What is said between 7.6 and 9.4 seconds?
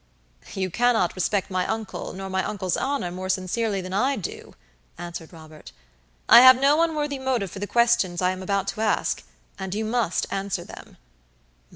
questions I am about to ask;